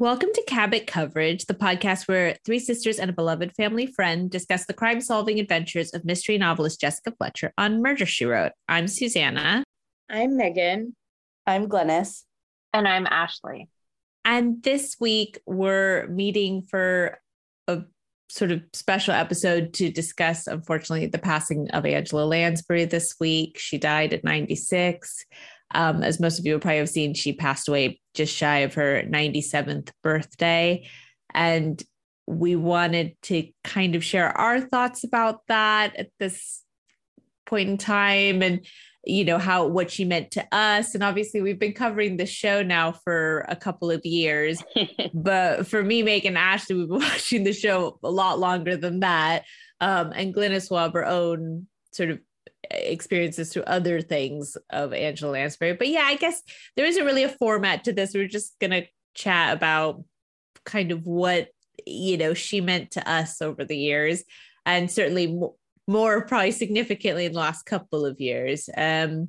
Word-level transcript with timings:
Welcome 0.00 0.30
to 0.32 0.42
Cabot 0.46 0.86
Coverage, 0.86 1.44
the 1.44 1.52
podcast 1.52 2.08
where 2.08 2.34
three 2.46 2.58
sisters 2.58 2.98
and 2.98 3.10
a 3.10 3.12
beloved 3.12 3.52
family 3.54 3.86
friend 3.86 4.30
discuss 4.30 4.64
the 4.64 4.72
crime 4.72 5.02
solving 5.02 5.38
adventures 5.38 5.92
of 5.92 6.06
mystery 6.06 6.38
novelist 6.38 6.80
Jessica 6.80 7.12
Fletcher 7.18 7.52
on 7.58 7.82
Murder 7.82 8.06
She 8.06 8.24
Wrote. 8.24 8.52
I'm 8.66 8.88
Susanna. 8.88 9.62
I'm 10.08 10.38
Megan. 10.38 10.96
I'm 11.46 11.68
Glennis. 11.68 12.22
And 12.72 12.88
I'm 12.88 13.06
Ashley. 13.06 13.68
And 14.24 14.62
this 14.62 14.96
week 14.98 15.38
we're 15.44 16.06
meeting 16.06 16.62
for 16.62 17.18
a 17.68 17.82
sort 18.30 18.52
of 18.52 18.62
special 18.72 19.12
episode 19.12 19.74
to 19.74 19.90
discuss, 19.90 20.46
unfortunately, 20.46 21.08
the 21.08 21.18
passing 21.18 21.70
of 21.72 21.84
Angela 21.84 22.24
Lansbury 22.24 22.86
this 22.86 23.16
week. 23.20 23.58
She 23.58 23.76
died 23.76 24.14
at 24.14 24.24
96. 24.24 25.26
Um, 25.72 26.02
as 26.02 26.20
most 26.20 26.38
of 26.38 26.46
you 26.46 26.54
will 26.54 26.60
probably 26.60 26.78
have 26.78 26.88
seen, 26.88 27.14
she 27.14 27.32
passed 27.32 27.68
away 27.68 28.00
just 28.14 28.34
shy 28.34 28.58
of 28.58 28.74
her 28.74 29.02
97th 29.02 29.90
birthday. 30.02 30.88
And 31.32 31.82
we 32.26 32.56
wanted 32.56 33.16
to 33.22 33.48
kind 33.64 33.94
of 33.94 34.04
share 34.04 34.36
our 34.36 34.60
thoughts 34.60 35.04
about 35.04 35.46
that 35.48 35.96
at 35.96 36.10
this 36.18 36.62
point 37.46 37.68
in 37.68 37.76
time 37.76 38.42
and 38.42 38.64
you 39.04 39.24
know 39.24 39.38
how 39.38 39.66
what 39.66 39.90
she 39.90 40.04
meant 40.04 40.30
to 40.32 40.46
us. 40.52 40.94
And 40.94 41.02
obviously 41.02 41.40
we've 41.40 41.58
been 41.58 41.72
covering 41.72 42.16
the 42.16 42.26
show 42.26 42.62
now 42.62 42.92
for 42.92 43.46
a 43.48 43.56
couple 43.56 43.90
of 43.90 44.04
years. 44.04 44.62
But 45.14 45.66
for 45.66 45.82
me 45.82 46.02
megan 46.02 46.36
ashley 46.36 46.76
we've 46.76 46.88
been 46.88 46.98
watching 47.00 47.44
the 47.44 47.52
show 47.52 47.98
a 48.02 48.10
lot 48.10 48.38
longer 48.38 48.76
than 48.76 49.00
that. 49.00 49.44
Um, 49.80 50.12
and 50.14 50.34
glennis 50.34 50.70
will 50.70 50.78
have 50.78 50.92
her 50.92 51.06
own 51.06 51.66
sort 51.92 52.10
of 52.10 52.20
experiences 52.70 53.52
through 53.52 53.62
other 53.64 54.00
things 54.00 54.56
of 54.70 54.92
Angela 54.92 55.32
Lansbury. 55.32 55.74
But 55.74 55.88
yeah, 55.88 56.04
I 56.04 56.16
guess 56.16 56.42
there 56.76 56.86
isn't 56.86 57.04
really 57.04 57.24
a 57.24 57.28
format 57.28 57.84
to 57.84 57.92
this. 57.92 58.14
We're 58.14 58.28
just 58.28 58.58
going 58.60 58.70
to 58.70 58.86
chat 59.14 59.56
about 59.56 60.04
kind 60.64 60.92
of 60.92 61.06
what, 61.06 61.48
you 61.86 62.16
know, 62.16 62.34
she 62.34 62.60
meant 62.60 62.92
to 62.92 63.10
us 63.10 63.42
over 63.42 63.64
the 63.64 63.76
years 63.76 64.24
and 64.66 64.90
certainly 64.90 65.38
more 65.86 66.24
probably 66.24 66.52
significantly 66.52 67.26
in 67.26 67.32
the 67.32 67.38
last 67.38 67.64
couple 67.64 68.06
of 68.06 68.20
years. 68.20 68.68
Um, 68.76 69.28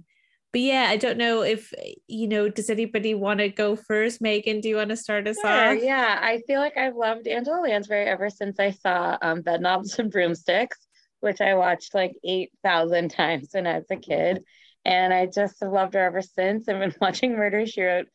but 0.54 0.62
yeah, 0.62 0.88
I 0.90 0.98
don't 0.98 1.18
know 1.18 1.44
if 1.44 1.74
you 2.08 2.28
know. 2.28 2.50
Does 2.50 2.70
anybody 2.70 3.14
want 3.14 3.40
to 3.40 3.48
go 3.48 3.78
first? 3.78 4.22
Megan, 4.22 4.60
do 4.60 4.68
you 4.68 4.76
want 4.76 4.90
to 4.90 4.98
start 4.98 5.26
us 5.26 5.38
sure, 5.42 5.50
off? 5.50 5.82
Yeah, 5.82 6.20
I 6.22 6.42
feel 6.46 6.60
like 6.60 6.76
I've 6.76 6.96
loved 6.96 7.26
Angela 7.26 7.62
Lansbury 7.62 8.06
ever 8.06 8.30
since 8.30 8.60
I 8.60 8.72
saw 8.72 9.18
um, 9.22 9.44
Bedknobs 9.44 9.98
and 9.98 10.12
Broomsticks 10.12 10.78
which 11.22 11.42
I 11.42 11.54
watched 11.54 11.96
like 11.96 12.14
8,000 12.24 13.10
times 13.12 13.50
when 13.52 13.66
I 13.66 13.78
was 13.78 13.90
a 13.90 13.96
kid. 13.96 14.44
And 14.84 15.14
I 15.14 15.28
just 15.28 15.60
have 15.62 15.72
loved 15.72 15.94
her 15.94 16.02
ever 16.02 16.22
since. 16.22 16.68
I've 16.68 16.80
been 16.80 16.96
watching 17.02 17.36
Murder 17.36 17.66
She 17.66 17.84
Wrote 17.84 18.08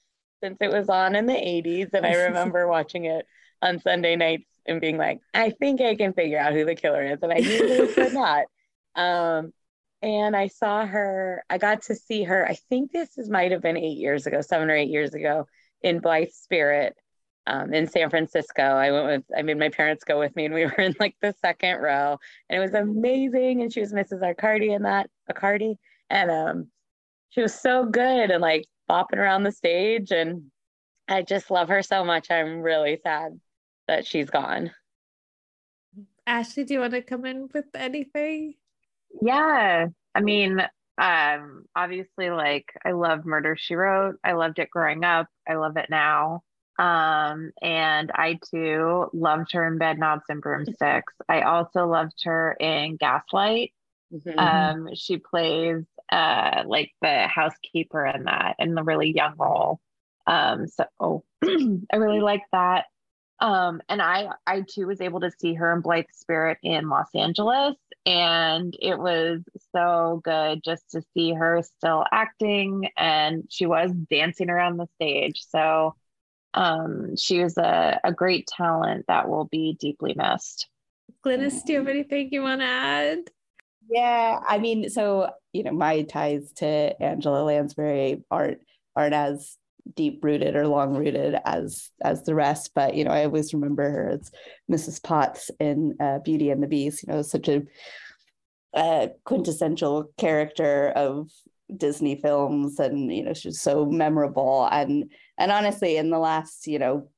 since 0.43 0.59
it 0.61 0.71
was 0.71 0.89
on 0.89 1.17
in 1.17 1.27
the 1.27 1.33
80s. 1.33 1.95
And 1.95 2.05
I 2.05 2.15
remember 2.27 2.69
watching 2.69 3.07
it 3.07 3.25
on 3.63 3.81
Sunday 3.81 4.17
nights 4.17 4.51
and 4.67 4.81
being 4.81 4.99
like, 4.99 5.21
I 5.33 5.51
think 5.51 5.81
I 5.81 5.95
can 5.95 6.13
figure 6.13 6.39
out 6.39 6.53
who 6.53 6.65
the 6.65 6.75
killer 6.75 7.03
is. 7.03 7.19
And 7.23 7.33
I 7.33 7.37
usually 7.37 7.93
could 7.93 8.13
not. 8.13 8.47
Um, 8.95 9.53
and 10.03 10.37
I 10.37 10.49
saw 10.49 10.85
her, 10.85 11.45
I 11.49 11.59
got 11.59 11.83
to 11.83 11.95
see 11.95 12.25
her, 12.25 12.47
I 12.47 12.55
think 12.69 12.93
this 12.93 13.17
is, 13.17 13.31
might 13.31 13.53
have 13.53 13.63
been 13.63 13.77
eight 13.77 13.99
years 13.99 14.27
ago, 14.27 14.41
seven 14.41 14.71
or 14.71 14.77
eight 14.77 14.91
years 14.91 15.15
ago 15.15 15.47
in 15.83 16.01
Blithe 16.01 16.31
Spirit 16.31 16.97
um, 17.47 17.73
in 17.73 17.87
San 17.87 18.11
Francisco. 18.11 18.63
I 18.63 18.91
went 18.91 19.07
with, 19.07 19.39
I 19.39 19.43
made 19.43 19.59
my 19.59 19.69
parents 19.69 20.05
go 20.05 20.19
with 20.19 20.35
me, 20.37 20.47
and 20.47 20.55
we 20.55 20.65
were 20.67 20.81
in 20.81 20.95
like 20.99 21.17
the 21.21 21.35
second 21.41 21.77
row, 21.77 22.19
and 22.49 22.59
it 22.59 22.61
was 22.61 22.75
amazing. 22.75 23.63
And 23.63 23.73
she 23.73 23.81
was 23.81 23.93
Mrs. 23.93 24.23
Arcati 24.23 24.75
in 24.75 24.83
that 24.83 25.09
Arcati, 25.31 25.77
and 26.11 26.31
um, 26.31 26.69
she 27.31 27.43
was 27.43 27.55
so 27.55 27.85
good 27.85 28.31
and 28.31 28.41
like 28.41 28.67
bopping 28.91 29.19
around 29.19 29.45
the 29.45 29.53
stage, 29.53 30.11
and 30.11 30.51
I 31.09 31.23
just 31.23 31.51
love 31.51 31.69
her 31.69 31.83
so 31.83 32.05
much. 32.05 32.31
I'm 32.31 32.61
really 32.61 32.99
sad 33.03 33.39
that 33.89 34.07
she's 34.07 34.31
gone. 34.31 34.73
Ashley, 36.27 36.65
do 36.65 36.75
you 36.75 36.81
want 36.81 36.93
to 36.93 37.03
come 37.03 37.25
in 37.25 37.49
with 37.55 37.67
anything? 37.75 38.55
Yeah, 39.23 39.87
I 40.15 40.21
mean, 40.21 40.61
um, 40.99 41.65
obviously, 41.77 42.31
like 42.31 42.73
I 42.85 42.93
love 42.93 43.25
Murder 43.25 43.57
She 43.59 43.75
Wrote. 43.75 44.17
I 44.25 44.33
loved 44.33 44.59
it 44.59 44.71
growing 44.71 45.05
up. 45.05 45.29
I 45.49 45.55
love 45.55 45.77
it 45.77 45.87
now. 45.89 46.43
Um, 46.79 47.53
and 47.63 48.11
I 48.15 48.39
too 48.51 49.09
loved 49.13 49.53
her 49.53 49.67
in 49.67 49.79
Bedknobs 49.79 50.25
and 50.29 50.43
Broomsticks. 50.43 51.15
I 51.29 51.43
also 51.43 51.87
loved 51.87 52.23
her 52.25 52.53
in 52.53 52.97
Gaslight. 52.97 53.73
Mm-hmm. 54.13 54.39
Um, 54.39 54.89
she 54.95 55.19
plays 55.19 55.85
uh 56.13 56.63
like 56.67 56.93
the 57.03 57.27
housekeeper 57.27 58.07
in 58.07 58.25
that 58.25 58.55
in 58.61 58.75
the 58.75 58.85
really 58.85 59.13
young 59.13 59.35
role. 59.37 59.81
Um, 60.27 60.67
so 60.69 60.85
oh, 61.01 61.25
I 61.45 61.97
really 61.97 62.21
like 62.21 62.43
that. 62.53 62.85
Um, 63.41 63.83
and 63.89 64.01
I 64.01 64.29
I 64.47 64.63
too 64.69 64.87
was 64.87 65.01
able 65.01 65.21
to 65.21 65.31
see 65.39 65.55
her 65.55 65.73
in 65.73 65.81
Blithe 65.81 66.07
Spirit 66.13 66.59
in 66.63 66.89
Los 66.89 67.09
Angeles, 67.15 67.77
and 68.07 68.75
it 68.81 68.99
was 68.99 69.43
so 69.73 70.21
good 70.25 70.63
just 70.65 70.91
to 70.93 71.03
see 71.13 71.33
her 71.35 71.63
still 71.63 72.05
acting, 72.13 72.89
and 72.97 73.45
she 73.51 73.67
was 73.67 73.91
dancing 74.11 74.49
around 74.49 74.79
the 74.79 74.89
stage. 74.95 75.45
So 75.49 75.95
um, 76.57 77.15
she 77.17 77.43
was 77.43 77.57
a, 77.59 78.01
a 78.03 78.13
great 78.13 78.47
talent 78.47 79.05
that 79.09 79.29
will 79.29 79.45
be 79.45 79.77
deeply 79.79 80.15
missed. 80.17 80.69
Glennis, 81.25 81.65
do 81.65 81.75
you 81.75 81.79
have 81.79 81.89
anything 81.89 82.31
you 82.33 82.43
want 82.43 82.61
to 82.61 82.67
add? 82.67 83.19
Yeah, 83.89 84.41
I 84.49 84.59
mean, 84.59 84.89
so 84.89 85.31
you 85.53 85.63
know, 85.63 85.73
my 85.73 86.03
ties 86.03 86.53
to 86.57 87.01
Angela 87.01 87.45
Lansbury 87.45 88.25
aren't 88.31 88.59
aren't 88.97 89.15
as 89.15 89.57
deep 89.95 90.25
rooted 90.25 90.57
or 90.57 90.67
long 90.67 90.97
rooted 90.97 91.37
as 91.45 91.91
as 92.03 92.25
the 92.25 92.35
rest, 92.35 92.73
but 92.75 92.95
you 92.95 93.05
know, 93.05 93.11
I 93.11 93.25
always 93.25 93.55
remember 93.55 93.89
her 93.89 94.09
as 94.09 94.31
Mrs. 94.71 95.03
Potts 95.03 95.51
in 95.61 95.95
uh, 96.01 96.19
Beauty 96.21 96.51
and 96.51 96.63
the 96.63 96.67
Beast. 96.67 97.03
You 97.03 97.13
know, 97.13 97.23
such 97.23 97.49
a, 97.49 97.63
a 98.75 99.11
quintessential 99.25 100.11
character 100.19 100.89
of 100.89 101.31
Disney 101.75 102.17
films, 102.17 102.79
and 102.79 103.13
you 103.13 103.25
know, 103.25 103.35
she's 103.35 103.61
so 103.61 103.87
memorable. 103.87 104.69
And 104.71 105.11
and 105.39 105.53
honestly 105.53 105.97
in 105.97 106.11
the 106.11 106.19
last 106.19 106.67
you 106.67 106.79
know 106.79 107.09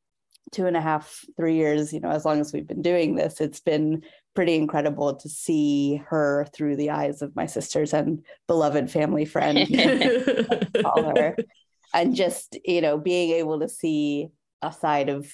two 0.50 0.66
and 0.66 0.76
a 0.76 0.80
half 0.80 1.24
three 1.36 1.56
years 1.56 1.92
you 1.92 2.00
know 2.00 2.08
as 2.08 2.24
long 2.24 2.40
as 2.40 2.54
we've 2.54 2.66
been 2.66 2.80
doing 2.80 3.14
this 3.14 3.38
it's 3.38 3.60
been 3.60 4.02
pretty 4.38 4.54
incredible 4.54 5.16
to 5.16 5.28
see 5.28 5.96
her 6.06 6.46
through 6.54 6.76
the 6.76 6.90
eyes 6.90 7.22
of 7.22 7.34
my 7.34 7.44
sisters 7.44 7.92
and 7.92 8.24
beloved 8.46 8.88
family 8.88 9.24
friend. 9.24 9.66
And 11.92 12.14
just 12.14 12.56
you 12.64 12.80
know 12.80 12.98
being 12.98 13.30
able 13.30 13.58
to 13.58 13.68
see 13.68 14.28
a 14.62 14.72
side 14.72 15.08
of 15.08 15.28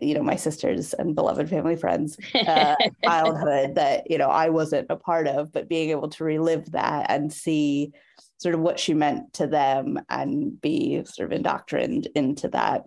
you 0.00 0.14
know 0.14 0.22
my 0.22 0.36
sisters 0.36 0.92
and 0.94 1.14
beloved 1.14 1.48
family 1.48 1.76
friends 1.76 2.16
uh, 2.34 2.74
childhood 3.04 3.74
that 3.74 4.10
you 4.10 4.18
know 4.18 4.28
i 4.28 4.48
wasn't 4.48 4.86
a 4.90 4.96
part 4.96 5.26
of 5.26 5.52
but 5.52 5.68
being 5.68 5.90
able 5.90 6.08
to 6.08 6.24
relive 6.24 6.70
that 6.72 7.06
and 7.10 7.32
see 7.32 7.92
sort 8.38 8.54
of 8.54 8.60
what 8.60 8.78
she 8.78 8.94
meant 8.94 9.32
to 9.34 9.46
them 9.46 9.98
and 10.08 10.60
be 10.60 11.02
sort 11.04 11.32
of 11.32 11.36
indoctrined 11.36 12.08
into 12.14 12.48
that 12.48 12.86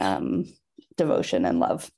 um, 0.00 0.44
devotion 0.96 1.44
and 1.44 1.60
love. 1.60 1.90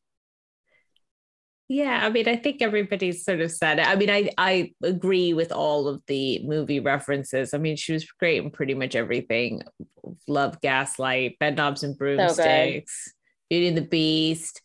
Yeah, 1.69 2.01
I 2.03 2.11
mean, 2.11 2.29
I 2.29 2.37
think 2.37 2.61
everybody's 2.61 3.25
sort 3.25 3.41
of 3.41 3.51
said 3.51 3.79
it. 3.79 3.89
I 3.89 3.97
mean, 3.97 4.11
I 4.11 4.31
I 4.37 4.73
agree 4.83 5.33
with 5.33 5.53
all 5.53 5.89
of 5.89 6.03
the 6.07 6.45
movie 6.45 6.81
references. 6.81 7.55
I 7.55 7.59
mean, 7.59 7.77
she 7.77 7.95
was 7.95 8.05
great 8.05 8.43
in 8.43 8.51
pretty 8.51 8.75
much 8.75 8.95
everything. 8.95 9.63
Love 10.29 10.61
Gaslight, 10.61 11.39
Bedknobs 11.41 11.83
and 11.83 11.97
Broomsticks, 11.97 13.05
so 13.07 13.11
Beauty 13.53 13.69
and 13.69 13.77
the 13.77 13.83
Beast 13.83 14.63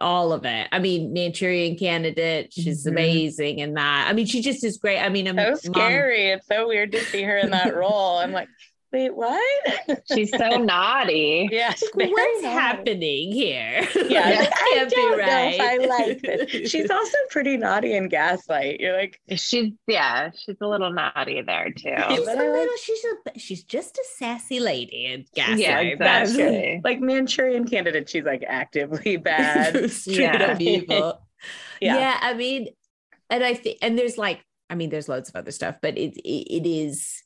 all 0.00 0.32
of 0.32 0.44
it. 0.44 0.66
I 0.72 0.80
mean, 0.80 1.12
Manchurian 1.12 1.76
Candidate, 1.76 2.52
she's 2.52 2.80
mm-hmm. 2.80 2.90
amazing 2.90 3.58
in 3.60 3.74
that. 3.74 4.06
I 4.08 4.12
mean, 4.12 4.26
she 4.26 4.42
just 4.42 4.64
is 4.64 4.76
great. 4.76 4.98
I 4.98 5.08
mean, 5.08 5.32
so 5.36 5.54
scary. 5.54 6.30
It's 6.30 6.48
so 6.48 6.66
weird 6.66 6.90
to 6.92 7.04
see 7.04 7.22
her 7.22 7.38
in 7.38 7.50
that 7.50 7.76
role. 7.76 8.18
I'm 8.18 8.32
like, 8.32 8.48
wait, 8.94 9.14
what? 9.14 10.02
She's 10.12 10.30
so 10.30 10.56
naughty. 10.56 11.48
Yeah. 11.50 11.74
Like, 11.94 12.10
what's 12.10 12.42
naughty. 12.42 12.54
happening 12.54 13.32
here? 13.32 13.86
Yeah. 14.04 14.28
like, 14.28 14.52
I 14.52 14.86
don't 14.88 15.18
right. 15.18 15.26
know 15.26 15.64
if 15.64 15.82
I 15.82 15.86
like 15.86 16.22
this. 16.22 16.70
She's 16.70 16.90
also 16.90 17.16
pretty 17.30 17.56
naughty 17.56 17.96
in 17.96 18.08
Gaslight. 18.08 18.78
You're 18.78 18.96
like, 18.96 19.20
she's, 19.34 19.72
yeah, 19.88 20.30
she's 20.30 20.56
a 20.60 20.68
little 20.68 20.92
naughty 20.92 21.42
there 21.42 21.70
too. 21.70 21.96
She's 22.10 22.18
a 22.18 22.36
little, 22.36 22.66
she's 22.80 23.04
a, 23.04 23.38
she's 23.38 23.64
just 23.64 23.96
a 23.96 24.04
sassy 24.16 24.60
lady 24.60 25.06
in 25.06 25.24
Gaslight. 25.34 25.58
Yeah, 25.58 25.80
exactly. 25.80 26.80
like 26.84 27.00
Manchurian 27.00 27.66
Candidate, 27.66 28.08
she's 28.08 28.24
like 28.24 28.44
actively 28.46 29.16
bad. 29.16 29.90
Straight 29.90 30.18
yeah. 30.18 30.44
up 30.44 30.60
evil. 30.60 31.20
yeah. 31.80 31.98
yeah. 31.98 32.18
I 32.20 32.34
mean, 32.34 32.68
and 33.30 33.42
I 33.42 33.54
think, 33.54 33.78
and 33.82 33.98
there's 33.98 34.18
like, 34.18 34.44
I 34.70 34.76
mean, 34.76 34.90
there's 34.90 35.08
loads 35.08 35.28
of 35.28 35.36
other 35.36 35.50
stuff, 35.50 35.76
but 35.82 35.98
it, 35.98 36.16
it, 36.18 36.64
it 36.64 36.68
is, 36.68 37.23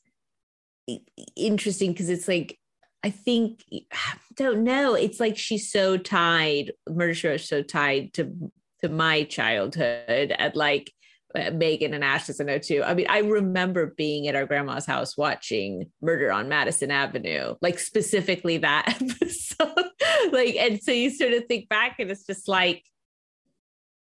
interesting 1.35 1.91
because 1.91 2.09
it's 2.09 2.27
like 2.27 2.57
I 3.03 3.09
think 3.09 3.63
don't 4.35 4.63
know. 4.63 4.93
It's 4.93 5.19
like 5.19 5.37
she's 5.37 5.71
so 5.71 5.97
tied. 5.97 6.73
Murder 6.89 7.13
She 7.13 7.27
Wrote 7.27 7.41
so 7.41 7.61
tied 7.61 8.13
to 8.13 8.51
to 8.81 8.89
my 8.89 9.23
childhood 9.23 10.33
at 10.37 10.55
like 10.55 10.91
uh, 11.35 11.51
Megan 11.51 11.93
and 11.93 12.03
Ashley's 12.03 12.41
I 12.41 12.45
know 12.45 12.57
too. 12.57 12.83
I 12.83 12.93
mean, 12.93 13.07
I 13.09 13.19
remember 13.19 13.93
being 13.97 14.27
at 14.27 14.35
our 14.35 14.45
grandma's 14.45 14.85
house 14.85 15.17
watching 15.17 15.91
Murder 16.01 16.31
on 16.31 16.49
Madison 16.49 16.91
Avenue, 16.91 17.55
like 17.61 17.77
specifically 17.77 18.57
that 18.59 18.87
episode 19.01 19.89
like, 20.31 20.55
and 20.55 20.81
so 20.81 20.91
you 20.91 21.09
sort 21.09 21.33
of 21.33 21.45
think 21.45 21.69
back 21.69 21.99
and 21.99 22.09
it's 22.09 22.25
just 22.25 22.47
like, 22.47 22.83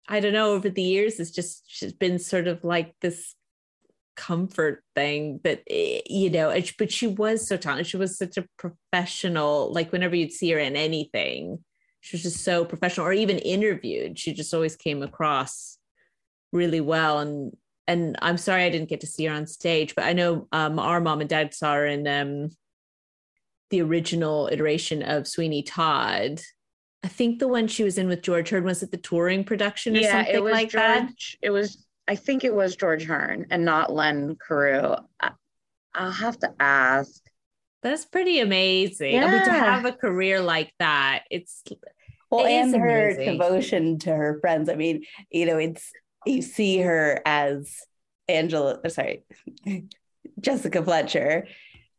I 0.07 0.19
don't 0.19 0.33
know, 0.33 0.53
over 0.53 0.69
the 0.69 0.81
years, 0.81 1.19
it's 1.19 1.31
just 1.31 1.63
she's 1.67 1.93
been 1.93 2.19
sort 2.19 2.47
of 2.47 2.63
like 2.63 2.93
this 3.01 3.35
comfort 4.15 4.83
thing 4.95 5.39
that 5.43 5.63
eh, 5.69 6.01
you 6.05 6.29
know 6.29 6.55
but 6.77 6.91
she 6.91 7.07
was 7.07 7.47
so 7.47 7.57
talented. 7.57 7.87
She 7.87 7.97
was 7.97 8.17
such 8.17 8.37
a 8.37 8.47
professional 8.57 9.71
like 9.73 9.91
whenever 9.91 10.15
you'd 10.15 10.31
see 10.31 10.51
her 10.51 10.59
in 10.59 10.75
anything 10.75 11.63
she 12.01 12.17
was 12.17 12.23
just 12.23 12.43
so 12.43 12.65
professional 12.65 13.07
or 13.07 13.13
even 13.13 13.37
interviewed. 13.37 14.19
She 14.19 14.33
just 14.33 14.53
always 14.53 14.75
came 14.75 15.01
across 15.01 15.77
really 16.51 16.81
well. 16.81 17.19
And 17.19 17.53
and 17.87 18.17
i'm 18.21 18.37
sorry 18.37 18.63
i 18.63 18.69
didn't 18.69 18.89
get 18.89 19.01
to 19.01 19.07
see 19.07 19.25
her 19.25 19.33
on 19.33 19.45
stage 19.47 19.95
but 19.95 20.05
i 20.05 20.13
know 20.13 20.47
um, 20.51 20.79
our 20.79 21.01
mom 21.01 21.21
and 21.21 21.29
dad 21.29 21.53
saw 21.53 21.73
her 21.73 21.85
in 21.85 22.07
um, 22.07 22.49
the 23.69 23.81
original 23.81 24.49
iteration 24.51 25.01
of 25.01 25.27
sweeney 25.27 25.63
todd. 25.63 26.41
I 27.03 27.09
think 27.09 27.39
the 27.39 27.47
one 27.47 27.67
she 27.67 27.83
was 27.83 27.97
in 27.97 28.07
with 28.07 28.21
george 28.21 28.49
hearn 28.49 28.63
was 28.63 28.83
it 28.83 28.91
the 28.91 28.97
touring 28.97 29.43
production 29.43 29.97
or 29.97 29.99
yeah, 29.99 30.23
something 30.23 30.35
it 30.35 30.43
like 30.43 30.69
george, 30.69 30.73
that 30.73 31.11
it 31.41 31.49
was 31.49 31.85
i 32.07 32.15
think 32.15 32.43
it 32.43 32.53
was 32.53 32.75
george 32.75 33.05
hearn 33.05 33.45
and 33.49 33.65
not 33.65 33.93
len 33.93 34.35
cariou 34.35 35.03
I, 35.19 35.31
i'll 35.95 36.11
have 36.11 36.37
to 36.39 36.53
ask 36.59 37.21
that's 37.83 38.05
pretty 38.05 38.39
amazing. 38.39 39.15
Yeah. 39.15 39.25
I 39.25 39.31
mean, 39.31 39.43
to 39.43 39.51
have 39.51 39.85
a 39.85 39.91
career 39.91 40.39
like 40.39 40.73
that, 40.79 41.23
it's 41.29 41.63
well, 42.31 42.45
it 42.45 42.51
and 42.51 42.75
her 42.75 43.09
amazing. 43.09 43.37
devotion 43.37 43.99
to 43.99 44.15
her 44.15 44.39
friends. 44.39 44.69
I 44.69 44.75
mean, 44.75 45.03
you 45.29 45.45
know, 45.45 45.57
it's 45.57 45.91
you 46.25 46.41
see 46.41 46.79
her 46.79 47.21
as 47.25 47.81
Angela, 48.29 48.79
uh, 48.83 48.89
sorry, 48.89 49.23
Jessica 50.39 50.81
Fletcher, 50.81 51.45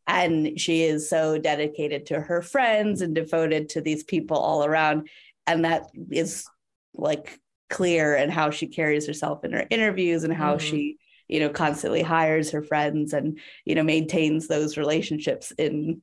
and 0.07 0.59
she 0.59 0.85
is 0.85 1.11
so 1.11 1.37
dedicated 1.39 2.07
to 2.07 2.19
her 2.19 2.41
friends 2.41 3.03
and 3.03 3.15
devoted 3.15 3.69
to 3.71 3.83
these 3.83 4.05
people 4.05 4.39
all 4.39 4.65
around. 4.65 5.09
And 5.47 5.67
that 5.67 5.85
is 6.11 6.47
like 6.95 7.39
clear 7.71 8.15
and 8.15 8.33
how 8.33 8.51
she 8.51 8.67
carries 8.67 9.07
herself 9.07 9.45
in 9.45 9.53
her 9.53 9.67
interviews 9.71 10.25
and 10.25 10.33
how 10.33 10.57
mm-hmm. 10.57 10.67
she 10.67 10.99
you 11.29 11.41
know 11.41 11.49
constantly 11.49 12.03
hires 12.03 12.51
her 12.51 12.63
friends 12.63 13.13
and 13.13 13.39
you 13.65 13.75
know 13.75 13.83
maintains 13.83 14.47
those 14.47 14.77
relationships 14.77 15.53
in 15.53 16.03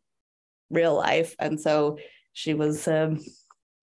real 0.72 0.96
life. 0.96 1.36
And 1.38 1.60
so 1.60 2.00
she 2.34 2.54
was 2.54 2.88
um, 2.88 3.20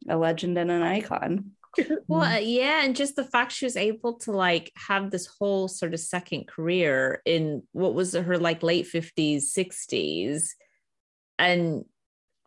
a 0.08 0.16
legend 0.16 0.58
and 0.58 0.70
an 0.70 0.82
icon. 0.82 1.52
Well 2.08 2.22
uh, 2.22 2.38
yeah 2.38 2.82
and 2.82 2.96
just 2.96 3.14
the 3.14 3.22
fact 3.22 3.52
she 3.52 3.66
was 3.66 3.76
able 3.76 4.14
to 4.20 4.32
like 4.32 4.72
have 4.74 5.10
this 5.10 5.26
whole 5.26 5.68
sort 5.68 5.94
of 5.94 6.00
second 6.00 6.48
career 6.48 7.20
in 7.24 7.62
what 7.72 7.94
was 7.94 8.14
her 8.14 8.38
like 8.38 8.62
late 8.62 8.86
50s 8.86 9.42
60s 9.56 10.48
and 11.38 11.84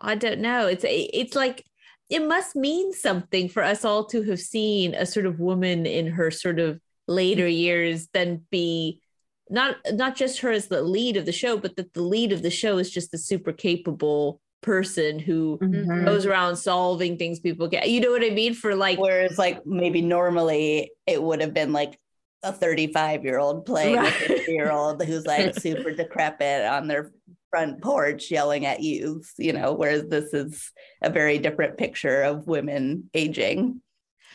i 0.01 0.15
don't 0.15 0.39
know 0.39 0.65
it's 0.65 0.83
it's 0.87 1.35
like 1.35 1.63
it 2.11 2.27
must 2.27 2.55
mean 2.55 2.91
something 2.91 3.47
for 3.47 3.63
us 3.63 3.85
all 3.85 4.05
to 4.05 4.21
have 4.23 4.39
seen 4.39 4.93
a 4.93 5.05
sort 5.05 5.25
of 5.25 5.39
woman 5.39 5.85
in 5.85 6.07
her 6.07 6.29
sort 6.29 6.59
of 6.59 6.79
later 7.07 7.47
years 7.47 8.07
then 8.13 8.45
be 8.51 9.01
not 9.49 9.77
not 9.93 10.15
just 10.15 10.39
her 10.39 10.51
as 10.51 10.67
the 10.67 10.81
lead 10.81 11.17
of 11.17 11.25
the 11.25 11.31
show 11.31 11.57
but 11.57 11.75
that 11.75 11.93
the 11.93 12.01
lead 12.01 12.31
of 12.31 12.43
the 12.43 12.51
show 12.51 12.77
is 12.77 12.91
just 12.91 13.13
a 13.13 13.17
super 13.17 13.51
capable 13.51 14.39
person 14.61 15.17
who 15.17 15.57
mm-hmm. 15.61 16.05
goes 16.05 16.25
around 16.25 16.55
solving 16.55 17.17
things 17.17 17.39
people 17.39 17.67
get 17.67 17.89
you 17.89 17.99
know 17.99 18.11
what 18.11 18.23
i 18.23 18.29
mean 18.29 18.53
for 18.53 18.75
like 18.75 18.99
whereas 18.99 19.37
like 19.37 19.65
maybe 19.65 20.01
normally 20.01 20.91
it 21.07 21.21
would 21.21 21.41
have 21.41 21.53
been 21.53 21.73
like 21.73 21.97
a 22.43 22.51
35 22.51 23.23
year 23.23 23.39
old 23.39 23.65
playing 23.65 23.95
right. 23.95 24.07
a 24.07 24.27
50 24.27 24.51
year 24.51 24.71
old 24.71 25.03
who's 25.03 25.25
like 25.25 25.59
super 25.59 25.91
decrepit 25.91 26.65
on 26.65 26.87
their 26.87 27.11
front 27.51 27.81
porch 27.81 28.31
yelling 28.31 28.65
at 28.65 28.81
you 28.81 29.21
you 29.37 29.53
know 29.53 29.73
whereas 29.73 30.07
this 30.07 30.33
is 30.33 30.71
a 31.03 31.09
very 31.09 31.37
different 31.37 31.77
picture 31.77 32.23
of 32.23 32.47
women 32.47 33.09
aging 33.13 33.79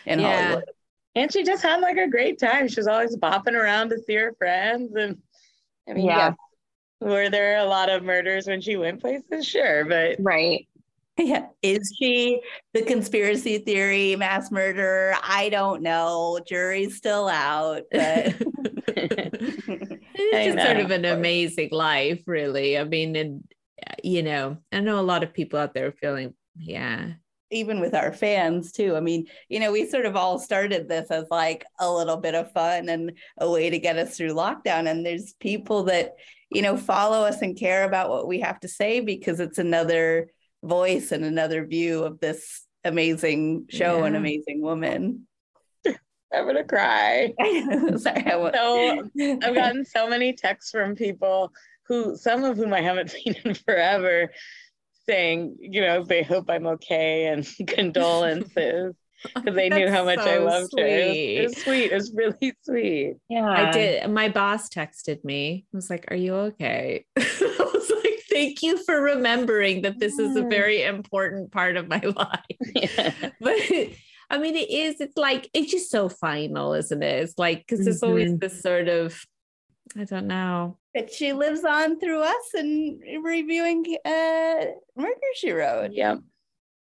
in 0.04 0.20
yeah. 0.20 0.48
hollywood 0.48 0.64
and 1.16 1.32
she 1.32 1.42
just 1.42 1.62
had 1.62 1.80
like 1.80 1.96
a 1.96 2.08
great 2.08 2.38
time. 2.38 2.68
She 2.68 2.78
was 2.78 2.86
always 2.86 3.16
bopping 3.16 3.54
around 3.54 3.88
to 3.88 3.98
see 3.98 4.14
her 4.16 4.34
friends. 4.38 4.94
And 4.94 5.16
I 5.88 5.94
mean, 5.94 6.04
yeah. 6.04 6.34
Were 7.00 7.30
there 7.30 7.58
a 7.58 7.64
lot 7.64 7.90
of 7.90 8.04
murders 8.04 8.46
when 8.46 8.60
she 8.60 8.76
went 8.76 9.00
places? 9.00 9.46
Sure, 9.46 9.84
but 9.84 10.16
right. 10.18 10.66
Yeah. 11.24 11.46
Is 11.62 11.94
she 11.98 12.42
the 12.74 12.82
conspiracy 12.82 13.56
theory 13.58 14.16
mass 14.16 14.50
murderer? 14.50 15.14
I 15.22 15.48
don't 15.48 15.80
know. 15.80 16.40
Jury's 16.46 16.96
still 16.96 17.26
out, 17.26 17.84
but 17.90 18.34
it's 18.88 20.54
just 20.54 20.66
sort 20.66 20.78
of 20.78 20.90
an 20.90 21.06
amazing 21.06 21.70
life, 21.72 22.22
really. 22.26 22.78
I 22.78 22.84
mean, 22.84 23.16
and 23.16 23.44
uh, 23.86 23.94
you 24.04 24.22
know, 24.22 24.58
I 24.70 24.80
know 24.80 25.00
a 25.00 25.02
lot 25.02 25.22
of 25.22 25.32
people 25.32 25.58
out 25.58 25.72
there 25.72 25.90
feeling, 25.92 26.34
yeah, 26.54 27.12
even 27.50 27.80
with 27.80 27.94
our 27.94 28.12
fans 28.12 28.72
too. 28.72 28.96
I 28.96 29.00
mean, 29.00 29.26
you 29.48 29.60
know, 29.60 29.72
we 29.72 29.88
sort 29.88 30.06
of 30.06 30.16
all 30.16 30.38
started 30.38 30.88
this 30.88 31.10
as 31.10 31.24
like 31.30 31.64
a 31.78 31.90
little 31.90 32.16
bit 32.16 32.34
of 32.34 32.52
fun 32.52 32.88
and 32.88 33.12
a 33.38 33.50
way 33.50 33.70
to 33.70 33.78
get 33.78 33.96
us 33.96 34.16
through 34.16 34.34
lockdown. 34.34 34.90
And 34.90 35.04
there's 35.04 35.34
people 35.34 35.84
that, 35.84 36.14
you 36.50 36.62
know, 36.62 36.76
follow 36.76 37.24
us 37.24 37.42
and 37.42 37.58
care 37.58 37.84
about 37.84 38.10
what 38.10 38.28
we 38.28 38.40
have 38.40 38.60
to 38.60 38.68
say 38.68 39.00
because 39.00 39.40
it's 39.40 39.58
another 39.58 40.28
voice 40.66 41.12
and 41.12 41.24
another 41.24 41.64
view 41.64 42.04
of 42.04 42.20
this 42.20 42.64
amazing 42.84 43.66
show 43.68 43.98
yeah. 43.98 44.04
and 44.06 44.16
amazing 44.16 44.60
woman. 44.60 45.26
I'm 46.32 46.46
gonna 46.46 46.64
cry. 46.64 47.32
Sorry, 47.96 48.24
I 48.26 48.30
so 48.30 49.10
I've 49.20 49.54
gotten 49.54 49.84
so 49.84 50.08
many 50.08 50.32
texts 50.32 50.70
from 50.70 50.94
people 50.94 51.52
who 51.86 52.16
some 52.16 52.44
of 52.44 52.56
whom 52.56 52.72
I 52.72 52.80
haven't 52.80 53.10
seen 53.12 53.34
in 53.44 53.54
forever 53.54 54.30
saying, 55.08 55.56
you 55.60 55.80
know, 55.80 56.02
they 56.02 56.22
hope 56.22 56.50
I'm 56.50 56.66
okay 56.66 57.26
and 57.26 57.46
condolences 57.68 58.94
because 59.34 59.54
they 59.54 59.68
knew 59.68 59.88
how 59.88 60.04
much 60.04 60.18
so 60.18 60.28
I 60.28 60.38
loved 60.38 60.70
sweet. 60.70 60.82
her. 60.82 60.88
It 60.88 61.08
was, 61.08 61.16
it 61.16 61.44
was, 61.44 61.62
sweet. 61.62 61.92
It 61.92 61.94
was 61.94 62.12
really 62.12 62.54
sweet. 62.62 63.16
Yeah. 63.28 63.48
I 63.48 63.70
did. 63.70 64.10
My 64.10 64.28
boss 64.28 64.68
texted 64.68 65.24
me. 65.24 65.64
I 65.72 65.76
was 65.76 65.88
like, 65.88 66.06
Are 66.10 66.16
you 66.16 66.34
okay? 66.34 67.04
I 67.16 67.70
was 67.72 67.90
like, 67.90 67.95
Thank 68.36 68.62
you 68.62 68.82
for 68.84 69.00
remembering 69.00 69.82
that 69.82 69.98
this 69.98 70.18
is 70.18 70.36
a 70.36 70.42
very 70.42 70.82
important 70.82 71.50
part 71.52 71.76
of 71.76 71.88
my 71.88 72.00
life. 72.16 72.58
Yeah. 72.74 73.12
But 73.40 73.58
I 74.28 74.38
mean, 74.38 74.56
it 74.56 74.70
is, 74.70 75.00
it's 75.00 75.16
like, 75.16 75.48
it's 75.54 75.70
just 75.70 75.90
so 75.90 76.08
final, 76.08 76.74
isn't 76.74 77.02
it? 77.02 77.22
It's 77.22 77.38
like, 77.38 77.60
because 77.60 77.84
there's 77.84 78.00
mm-hmm. 78.00 78.08
always 78.08 78.38
this 78.38 78.60
sort 78.60 78.88
of, 78.88 79.18
I 79.96 80.04
don't 80.04 80.26
know, 80.26 80.78
but 80.92 81.12
she 81.12 81.32
lives 81.32 81.64
on 81.64 82.00
through 82.00 82.22
us 82.22 82.54
and 82.54 83.00
reviewing 83.22 83.84
uh 84.04 84.64
Murder 84.96 85.30
She 85.34 85.52
Wrote. 85.52 85.92
Yep. 85.92 86.18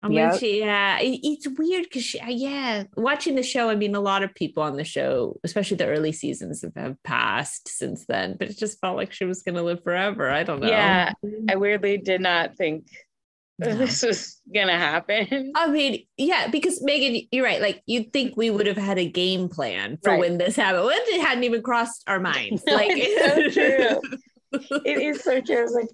I 0.03 0.08
mean, 0.08 0.17
yep. 0.17 0.39
she, 0.39 0.60
yeah, 0.60 1.00
it, 1.00 1.20
it's 1.22 1.48
weird 1.48 1.84
because 1.84 2.03
she, 2.03 2.20
yeah, 2.27 2.84
watching 2.98 3.36
the 3.36 3.43
show. 3.43 3.70
I 3.70 3.75
mean, 3.75 3.93
a 3.93 4.00
lot 4.00 4.24
of 4.24 4.34
people 4.34 4.63
on 4.63 4.75
the 4.75 4.84
show, 4.84 5.38
especially 5.43 5.77
the 5.77 5.88
early 5.88 6.12
seasons, 6.12 6.63
have, 6.63 6.75
have 6.75 7.03
passed 7.03 7.67
since 7.67 8.05
then. 8.08 8.36
But 8.39 8.50
it 8.50 8.58
just 8.58 8.79
felt 8.79 8.98
like 8.98 9.13
she 9.13 9.25
was 9.25 9.43
going 9.43 9.55
to 9.55 9.62
live 9.62 9.84
forever. 9.84 10.29
I 10.29 10.43
don't 10.43 10.62
know. 10.62 10.70
Yeah, 10.70 11.13
I 11.50 11.55
weirdly 11.55 11.98
did 11.98 12.20
not 12.20 12.58
think 12.58 12.88
no. 13.62 13.75
this 13.75 14.01
was 14.01 14.41
gonna 14.51 14.77
happen. 14.77 15.51
I 15.55 15.67
mean, 15.67 16.03
yeah, 16.17 16.48
because 16.48 16.81
Megan, 16.81 17.27
you're 17.31 17.46
right. 17.46 17.62
Like 17.62 17.84
you'd 17.86 18.12
think 18.12 18.36
we 18.36 18.50
would 18.50 18.65
have 18.65 18.77
had 18.77 18.98
a 18.98 19.08
game 19.08 19.50
plan 19.50 20.00
for 20.03 20.12
right. 20.12 20.20
when 20.20 20.39
this 20.39 20.55
happened. 20.55 20.86
When 20.86 20.98
it 20.98 21.22
hadn't 21.22 21.43
even 21.43 21.62
crossed 21.62 22.03
our 22.08 22.20
minds. 22.20 22.63
Like 22.72 22.89
it's 22.91 23.53
so 23.53 23.62
true. 23.62 24.01
it 24.86 24.98
is 24.98 25.24
so 25.24 25.41
true. 25.41 25.60
I 25.60 25.62
was 25.62 25.74
like, 25.74 25.89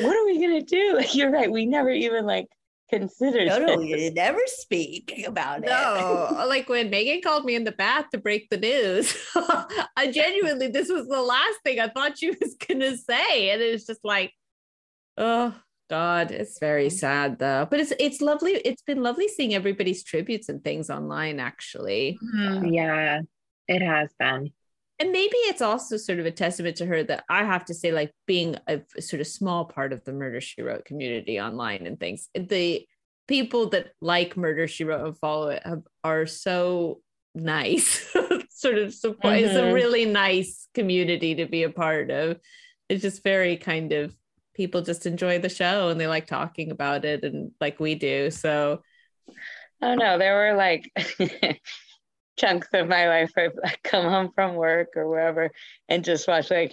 what 0.00 0.16
are 0.16 0.24
we 0.24 0.40
gonna 0.40 0.62
do? 0.62 0.96
Like 0.96 1.14
you're 1.14 1.30
right. 1.30 1.50
We 1.50 1.66
never 1.66 1.90
even 1.90 2.26
like 2.26 2.46
considered. 2.90 3.48
No, 3.48 3.58
no, 3.58 3.80
you 3.80 4.12
never 4.12 4.40
speak 4.46 5.24
about 5.26 5.64
it. 5.64 5.66
No, 5.66 6.28
like 6.48 6.68
when 6.68 6.90
Megan 6.90 7.22
called 7.22 7.44
me 7.44 7.54
in 7.54 7.64
the 7.64 7.72
bath 7.72 8.06
to 8.12 8.18
break 8.18 8.50
the 8.50 8.58
news, 8.58 9.16
I 9.96 10.10
genuinely 10.12 10.68
this 10.68 10.88
was 10.88 11.06
the 11.06 11.22
last 11.22 11.58
thing 11.64 11.80
I 11.80 11.88
thought 11.88 12.18
she 12.18 12.30
was 12.30 12.56
gonna 12.68 12.96
say, 12.96 13.50
and 13.50 13.62
it 13.62 13.72
was 13.72 13.86
just 13.86 14.00
like, 14.04 14.32
oh 15.16 15.54
God, 15.88 16.30
it's 16.30 16.58
very 16.58 16.90
sad 16.90 17.38
though. 17.38 17.66
But 17.70 17.80
it's 17.80 17.92
it's 17.98 18.20
lovely. 18.20 18.52
It's 18.52 18.82
been 18.82 19.02
lovely 19.02 19.28
seeing 19.28 19.54
everybody's 19.54 20.04
tributes 20.04 20.48
and 20.48 20.62
things 20.62 20.90
online. 20.90 21.40
Actually, 21.40 22.18
mm-hmm. 22.22 22.66
yeah, 22.66 23.20
it 23.68 23.82
has 23.82 24.10
been. 24.18 24.50
And 25.00 25.12
maybe 25.12 25.36
it's 25.48 25.62
also 25.62 25.96
sort 25.96 26.18
of 26.18 26.26
a 26.26 26.30
testament 26.30 26.76
to 26.76 26.86
her 26.86 27.02
that 27.02 27.24
I 27.28 27.44
have 27.44 27.64
to 27.64 27.74
say, 27.74 27.90
like 27.90 28.12
being 28.26 28.56
a 28.68 28.80
sort 29.00 29.20
of 29.20 29.26
small 29.26 29.64
part 29.64 29.92
of 29.94 30.04
the 30.04 30.12
Murder 30.12 30.40
She 30.42 30.60
Wrote 30.60 30.84
community 30.84 31.40
online 31.40 31.86
and 31.86 31.98
things. 31.98 32.28
The 32.34 32.86
people 33.26 33.70
that 33.70 33.92
like 34.02 34.36
Murder 34.36 34.68
She 34.68 34.84
Wrote 34.84 35.06
and 35.06 35.16
follow 35.16 35.48
it 35.48 35.62
have, 35.64 35.82
are 36.04 36.26
so 36.26 37.00
nice. 37.34 38.14
sort 38.50 38.78
of 38.78 38.92
support. 38.92 39.34
Mm-hmm. 39.34 39.44
It's 39.46 39.56
a 39.56 39.62
mm-hmm. 39.62 39.72
really 39.72 40.04
nice 40.04 40.68
community 40.74 41.36
to 41.36 41.46
be 41.46 41.62
a 41.62 41.70
part 41.70 42.10
of. 42.10 42.38
It's 42.88 43.02
just 43.02 43.24
very 43.24 43.56
kind 43.56 43.92
of 43.92 44.14
people 44.54 44.82
just 44.82 45.06
enjoy 45.06 45.38
the 45.38 45.48
show 45.48 45.88
and 45.88 45.98
they 45.98 46.06
like 46.06 46.26
talking 46.26 46.70
about 46.70 47.04
it 47.04 47.24
and 47.24 47.52
like 47.60 47.80
we 47.80 47.94
do. 47.94 48.30
So 48.30 48.82
I 49.82 49.86
don't 49.88 49.98
know. 49.98 50.18
There 50.18 50.36
were 50.36 50.56
like 50.56 50.92
chunks 52.40 52.68
of 52.72 52.88
my 52.88 53.08
life 53.08 53.30
I 53.36 53.50
come 53.84 54.04
home 54.04 54.30
from 54.34 54.54
work 54.54 54.88
or 54.96 55.08
wherever 55.08 55.50
and 55.88 56.04
just 56.04 56.26
watch 56.26 56.50
like 56.50 56.72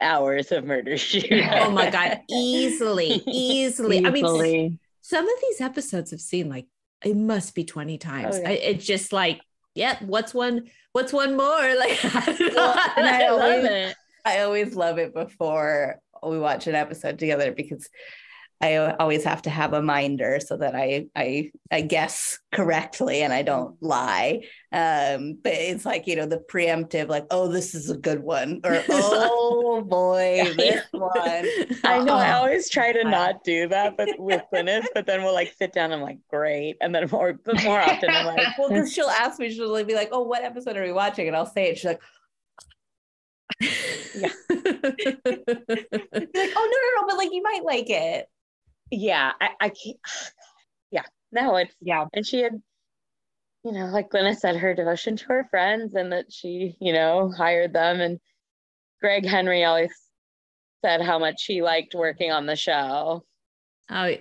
hours 0.00 0.52
of 0.52 0.64
murder 0.64 0.96
she 0.96 1.42
oh 1.52 1.70
my 1.70 1.90
god 1.90 2.20
easily 2.30 3.06
easily, 3.26 3.98
easily. 3.98 4.06
i 4.06 4.10
mean 4.10 4.78
some 5.00 5.24
of 5.24 5.34
these 5.42 5.60
episodes 5.60 6.12
I've 6.12 6.20
seen 6.20 6.48
like 6.48 6.66
it 7.04 7.16
must 7.16 7.54
be 7.54 7.64
20 7.64 7.96
times. 7.98 8.36
Oh, 8.36 8.40
yeah. 8.40 8.48
I, 8.48 8.52
it's 8.52 8.84
just 8.84 9.12
like, 9.12 9.40
yeah, 9.74 9.98
what's 10.04 10.34
one 10.34 10.68
what's 10.92 11.12
one 11.12 11.36
more? 11.36 11.46
Like 11.76 11.98
I. 12.04 12.36
Well, 12.54 12.74
I 12.76 13.22
I 13.24 13.30
love 13.30 13.40
always- 13.40 13.64
it. 13.64 13.96
I 14.24 14.40
always 14.40 14.74
love 14.74 14.98
it 14.98 15.14
before 15.14 16.00
we 16.22 16.38
watch 16.38 16.66
an 16.66 16.74
episode 16.74 17.18
together 17.18 17.52
because 17.52 17.88
I 18.60 18.76
always 18.98 19.22
have 19.22 19.42
to 19.42 19.50
have 19.50 19.72
a 19.72 19.80
minder 19.80 20.40
so 20.40 20.56
that 20.56 20.74
I 20.74 21.06
I 21.14 21.52
I 21.70 21.80
guess 21.80 22.40
correctly 22.50 23.22
and 23.22 23.32
I 23.32 23.42
don't 23.42 23.80
lie. 23.80 24.42
Um, 24.72 25.38
but 25.42 25.52
it's 25.52 25.84
like 25.84 26.08
you 26.08 26.16
know 26.16 26.26
the 26.26 26.42
preemptive, 26.50 27.08
like 27.08 27.26
oh 27.30 27.46
this 27.46 27.76
is 27.76 27.88
a 27.88 27.96
good 27.96 28.20
one 28.20 28.60
or 28.64 28.82
oh 28.88 29.82
boy 29.82 30.52
this 30.56 30.84
one. 30.90 31.46
I 31.84 32.02
know. 32.02 32.14
I 32.14 32.32
always 32.38 32.68
try 32.68 32.92
to 32.92 33.04
not 33.04 33.44
do 33.44 33.68
that, 33.68 33.96
but 33.96 34.08
with 34.18 34.42
Glennis, 34.52 34.86
but 34.92 35.06
then 35.06 35.22
we'll 35.22 35.34
like 35.34 35.54
sit 35.56 35.72
down. 35.72 35.92
I'm 35.92 36.00
like, 36.00 36.18
great, 36.28 36.76
and 36.80 36.92
then 36.92 37.08
more, 37.12 37.34
but 37.44 37.62
more 37.62 37.80
often 37.80 38.10
I'm 38.10 38.26
like, 38.26 38.58
Well, 38.58 38.70
because 38.70 38.92
she'll 38.92 39.06
ask 39.06 39.38
me, 39.38 39.52
she'll 39.52 39.84
be 39.84 39.94
like, 39.94 40.08
"Oh, 40.10 40.22
what 40.22 40.42
episode 40.42 40.76
are 40.76 40.82
we 40.82 40.92
watching?" 40.92 41.28
And 41.28 41.36
I'll 41.36 41.46
say 41.46 41.70
it. 41.70 41.78
She's 41.78 41.84
like, 41.84 42.00
yeah. 43.60 44.28
like, 44.48 45.16
"Oh 45.30 46.66
no, 46.66 46.76
no, 46.76 46.90
no!" 46.96 47.06
But 47.06 47.18
like, 47.18 47.32
you 47.32 47.42
might 47.42 47.62
like 47.64 47.88
it. 47.88 48.28
Yeah, 48.90 49.32
I, 49.40 49.48
I 49.60 49.68
can't. 49.70 49.98
Yeah, 50.90 51.02
no, 51.32 51.56
it's 51.56 51.74
Yeah. 51.82 52.06
and 52.14 52.26
she 52.26 52.40
had, 52.40 52.62
you 53.64 53.72
know, 53.72 53.86
like 53.86 54.10
Glennis 54.10 54.38
said, 54.40 54.56
her 54.56 54.74
devotion 54.74 55.16
to 55.16 55.24
her 55.26 55.44
friends, 55.50 55.94
and 55.94 56.12
that 56.12 56.32
she, 56.32 56.76
you 56.80 56.92
know, 56.94 57.30
hired 57.30 57.74
them. 57.74 58.00
And 58.00 58.20
Greg 59.00 59.26
Henry 59.26 59.64
always 59.64 59.92
said 60.84 61.02
how 61.02 61.18
much 61.18 61.44
he 61.46 61.62
liked 61.62 61.94
working 61.94 62.32
on 62.32 62.46
the 62.46 62.56
show. 62.56 63.24
Oh, 63.90 64.14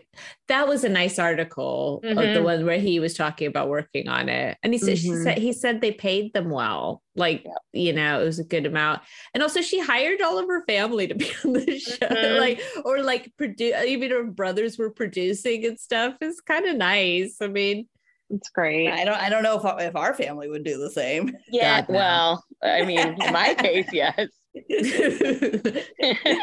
that 0.48 0.68
was 0.68 0.84
a 0.86 0.90
nice 0.90 1.20
article 1.20 2.02
of 2.04 2.16
the 2.34 2.42
one 2.42 2.66
where 2.66 2.80
he 2.80 3.00
was 3.02 3.14
talking 3.14 3.48
about 3.48 3.68
working 3.68 4.08
on 4.08 4.30
it. 4.30 4.58
And 4.64 4.72
he 4.74 4.80
said 4.80 4.98
she 4.98 5.10
Mhm. 5.10 5.24
said 5.24 5.38
he 5.38 5.52
said 5.52 5.82
they 5.82 5.92
paid 5.92 6.32
them 6.34 6.50
well. 6.50 7.04
Like, 7.16 7.44
Yep. 7.44 7.58
you 7.74 7.92
know, 7.94 8.22
it 8.22 8.26
was 8.26 8.40
a 8.40 8.46
good 8.46 8.66
amount. 8.66 9.02
And 9.34 9.44
also 9.44 9.62
she 9.62 9.80
hired 9.80 10.22
all 10.22 10.38
of 10.40 10.48
her 10.48 10.64
family 10.68 11.08
to 11.08 11.16
be 11.16 11.30
on 11.46 11.54
the 11.54 11.80
show. 11.80 12.08
Mhm. 12.08 12.40
Like, 12.40 12.62
or 12.86 13.02
like 13.04 13.32
produce 13.38 13.76
even 13.86 14.12
her 14.12 14.24
brothers 14.24 14.78
were 14.78 14.90
producing 14.92 15.66
and 15.66 15.78
stuff. 15.80 16.16
It's 16.22 16.40
kind 16.40 16.66
of 16.66 16.78
nice. 16.78 17.38
I 17.42 17.48
mean, 17.48 17.88
It's 18.30 18.50
great. 18.50 18.90
I 18.90 19.06
don't. 19.06 19.16
I 19.22 19.30
don't 19.30 19.42
know 19.44 19.58
if 19.58 19.82
if 19.90 19.96
our 19.96 20.14
family 20.14 20.50
would 20.50 20.64
do 20.66 20.78
the 20.78 20.92
same. 20.92 21.34
Yeah, 21.50 21.82
God, 21.82 21.90
no. 21.90 21.96
well, 21.96 22.46
I 22.64 22.84
mean, 22.86 23.00
in 23.22 23.34
my 23.34 23.54
case, 23.54 23.88
yes. 23.94 24.28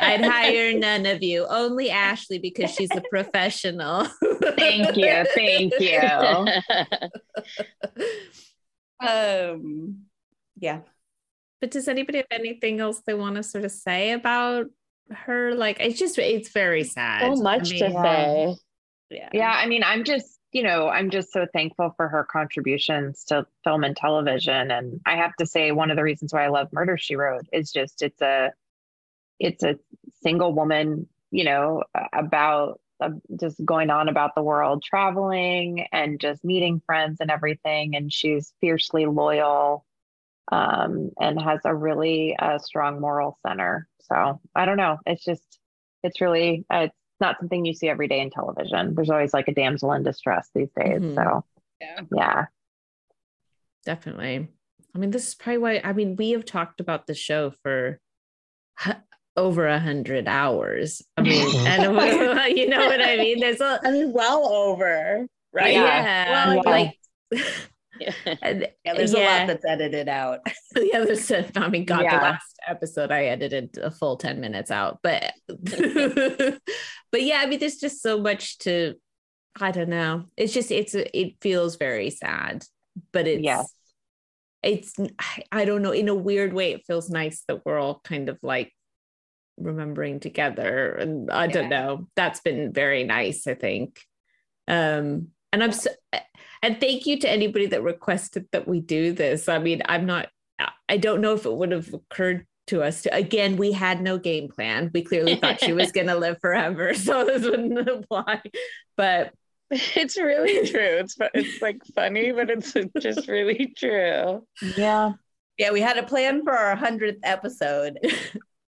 I'd 0.03 0.25
hire 0.25 0.79
none 0.79 1.07
of 1.07 1.23
you, 1.23 1.47
only 1.49 1.91
Ashley 1.91 2.39
because 2.39 2.71
she's 2.71 2.91
a 2.95 3.03
professional. 3.11 4.07
Thank 4.57 4.97
you. 4.97 5.27
Thank 5.35 5.73
you. 5.81 6.01
Um, 9.01 10.05
yeah. 10.59 10.81
But 11.61 11.71
does 11.71 11.89
anybody 11.89 12.19
have 12.19 12.27
anything 12.31 12.81
else 12.81 13.03
they 13.07 13.15
want 13.15 13.37
to 13.37 13.43
sort 13.43 13.65
of 13.65 13.73
say 13.73 14.13
about 14.13 14.67
her? 15.11 15.55
Like, 15.55 15.79
it's 15.81 15.99
just, 15.99 16.19
it's 16.19 16.51
very 16.51 16.85
sad. 16.85 17.37
so 17.37 17.43
much 17.43 17.73
I 17.75 17.79
to 17.79 17.93
say. 17.93 18.57
Yeah. 19.11 19.29
Yeah, 19.33 19.53
I 19.53 19.67
mean, 19.67 19.83
I'm 19.83 20.05
just, 20.05 20.39
you 20.55 20.63
know, 20.63 20.89
I'm 20.89 21.11
just 21.11 21.33
so 21.33 21.47
thankful 21.53 21.93
for 21.97 22.09
her 22.09 22.25
contributions 22.25 23.25
to 23.25 23.45
film 23.65 23.83
and 23.83 23.97
television. 23.97 24.71
And 24.71 25.01
I 25.05 25.17
have 25.17 25.35
to 25.41 25.47
say, 25.47 25.73
one 25.73 25.91
of 25.91 25.97
the 25.97 26.05
reasons 26.05 26.33
why 26.33 26.45
I 26.45 26.49
love 26.49 26.73
Murder 26.73 26.97
She 26.97 27.17
Wrote 27.17 27.47
is 27.53 27.73
just 27.73 28.03
it's 28.03 28.23
a, 28.23 28.53
it's 29.41 29.65
a 29.65 29.81
single 30.23 30.55
woman, 30.55 31.09
you 31.33 31.43
know, 31.43 31.83
about 32.13 32.81
uh, 33.01 33.11
just 33.41 33.63
going 33.65 33.91
on 33.91 34.09
about 34.09 34.37
the 34.37 34.45
world, 34.45 34.85
traveling 34.85 35.89
and 35.93 36.21
just 36.21 36.45
meeting 36.45 36.81
friends 36.87 37.19
and 37.21 37.33
everything. 37.33 37.97
And 37.97 38.13
she's 38.13 38.55
fiercely 38.61 39.07
loyal, 39.07 39.85
um, 40.53 41.11
and 41.21 41.43
has 41.43 41.63
a 41.65 41.75
really 41.75 42.37
uh, 42.39 42.59
strong 42.59 43.01
moral 43.01 43.39
center. 43.45 43.89
So 44.03 44.41
I 44.55 44.67
don't 44.67 44.77
know. 44.77 44.99
It's 45.05 45.25
just, 45.25 45.59
it's 46.05 46.21
really, 46.21 46.65
uh, 46.71 46.87
it's 46.87 46.97
not 47.21 47.39
something 47.39 47.65
you 47.65 47.75
see 47.75 47.89
every 47.89 48.09
day 48.09 48.21
in 48.21 48.31
television. 48.31 48.95
There's 48.95 49.11
always 49.11 49.33
like 49.35 49.49
a 49.49 49.55
damsel 49.55 49.93
in 49.93 50.03
distress 50.03 50.49
these 50.55 50.71
days. 50.77 51.01
Mhm. 51.01 51.15
So 51.15 51.45
Yeah. 51.81 52.01
yeah. 52.15 52.47
Definitely. 53.85 54.49
I 54.95 54.99
mean, 54.99 55.11
this 55.11 55.29
is 55.29 55.35
probably 55.35 55.59
why, 55.59 55.81
I 55.85 55.93
mean, 55.93 56.17
we 56.17 56.31
have 56.31 56.45
talked 56.45 56.81
about 56.81 57.07
the 57.07 57.15
show 57.15 57.51
for 57.63 58.01
hu- 58.81 58.93
over 59.37 59.67
a 59.67 59.79
hundred 59.81 60.29
hours. 60.29 61.03
I 61.17 61.23
mean, 61.23 61.55
and 61.67 61.97
we- 61.97 62.61
you 62.61 62.69
know 62.69 62.87
what 62.87 63.01
I 63.01 63.17
mean? 63.17 63.41
There's 63.41 63.61
a, 63.61 63.81
I 63.83 63.91
mean, 63.91 64.13
well 64.13 64.47
over, 64.49 65.27
right? 65.53 65.73
yeah, 65.73 66.55
Well, 66.55 66.63
like, 66.65 66.99
Yeah. 68.01 68.13
and- 68.43 68.69
Yeah. 68.85 68.95
There's 68.95 69.13
a 69.15 69.19
lot 69.21 69.47
that's 69.47 69.65
edited 69.65 70.09
out. 70.09 70.41
yeah, 70.77 71.05
there's 71.05 71.31
a, 71.31 71.51
I 71.59 71.69
mean, 71.69 71.85
God, 71.85 72.01
the 72.03 72.17
last 72.17 72.57
episode 72.67 73.11
I 73.13 73.25
edited 73.27 73.79
a 73.79 73.91
full 73.91 74.17
10 74.17 74.41
minutes 74.41 74.71
out, 74.71 75.01
but 75.03 75.33
but 75.49 77.23
yeah, 77.23 77.41
I 77.43 77.47
mean, 77.47 77.59
there's 77.61 77.77
just 77.79 78.03
so 78.03 78.21
much 78.21 78.59
to 78.59 78.95
I 79.61 79.71
don't 79.71 79.89
know. 79.89 80.25
It's 80.37 80.53
just 80.53 80.71
it's 80.73 80.95
it 80.95 81.35
feels 81.41 81.77
very 81.77 82.11
sad, 82.11 82.65
but 83.13 83.27
it's 83.29 83.43
Yes. 83.43 83.73
it's 84.63 84.95
I- 85.53 85.65
don't 85.65 85.83
know, 85.83 85.93
in 85.93 86.09
a 86.09 86.15
weird 86.15 86.53
way, 86.53 86.73
it 86.73 86.85
feels 86.87 87.09
nice 87.11 87.45
that 87.49 87.65
we're 87.65 87.79
all 87.79 88.01
kind 88.03 88.29
of 88.29 88.39
like 88.43 88.73
remembering 89.57 90.19
together. 90.21 90.93
And 90.95 91.31
I 91.31 91.47
don't 91.47 91.69
know. 91.69 92.09
That's 92.17 92.41
been 92.41 92.73
very 92.73 93.05
nice, 93.05 93.47
I 93.47 93.55
think. 93.55 94.01
Um, 94.67 95.29
and 95.55 95.63
I'm 95.63 95.73
so 95.73 95.91
and 96.63 96.81
thank 96.81 97.07
you 97.07 97.19
to 97.21 97.31
anybody 97.31 97.67
that 97.67 97.83
requested 97.83 98.49
that 98.51 98.67
we 98.67 98.81
do 98.81 99.13
this. 99.13 99.49
I 99.49 99.59
mean, 99.59 99.83
I'm 99.87 100.07
not, 100.07 100.29
I 100.89 100.97
don't 100.97 101.21
know 101.21 101.35
if 101.35 101.45
it 101.45 101.53
would 101.53 101.73
have 101.73 101.93
occurred 101.93 102.47
to 102.69 102.83
us 102.83 103.03
to, 103.03 103.15
again, 103.15 103.57
we 103.59 103.71
had 103.71 104.01
no 104.01 104.17
game 104.17 104.49
plan. 104.49 104.91
We 104.95 105.03
clearly 105.03 105.37
thought 105.37 105.61
she 105.61 105.75
was 105.75 105.93
going 105.93 106.07
to 106.07 106.17
live 106.17 106.39
forever. 106.41 106.95
So 106.95 107.25
this 107.25 107.43
wouldn't 107.43 107.87
apply. 107.87 108.41
But 108.97 109.35
It's 109.71 110.17
really 110.17 110.67
true. 110.67 110.81
It's 110.81 111.17
it's 111.35 111.61
like 111.61 111.85
funny, 111.95 112.33
but 112.33 112.49
it's 112.49 112.75
just 112.99 113.29
really 113.29 113.75
true. 113.77 114.47
Yeah. 114.77 115.13
Yeah, 115.59 115.71
we 115.71 115.83
had 115.83 115.99
a 115.99 116.03
plan 116.03 116.45
for 116.45 116.53
our 116.57 116.75
hundredth 116.75 117.21
episode, 117.23 117.99